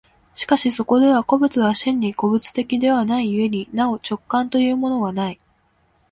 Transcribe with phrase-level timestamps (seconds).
[0.33, 5.39] しかしそこでは個物は真に個物的ではない故になお直観というものはない。